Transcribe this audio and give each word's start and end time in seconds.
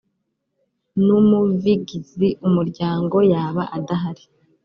n 1.03 1.05
umuvigizi 1.19 2.27
umuryango 2.47 3.17
yaba 3.33 3.63
adahari 3.77 4.23